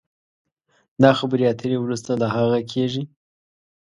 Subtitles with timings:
[1.03, 3.03] دا خبرې اترې وروسته له هغه کېږي